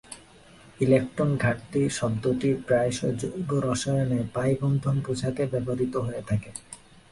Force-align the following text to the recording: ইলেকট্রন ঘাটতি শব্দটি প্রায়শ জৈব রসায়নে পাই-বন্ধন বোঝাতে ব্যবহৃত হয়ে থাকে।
ইলেকট্রন 0.79 1.29
ঘাটতি 1.37 1.81
শব্দটি 1.97 2.49
প্রায়শ 2.67 2.99
জৈব 3.21 3.49
রসায়নে 3.65 4.19
পাই-বন্ধন 4.35 4.95
বোঝাতে 5.05 5.41
ব্যবহৃত 5.51 5.93
হয়ে 6.05 6.23
থাকে। 6.29 6.49